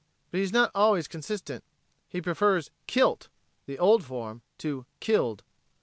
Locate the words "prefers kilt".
2.23-3.29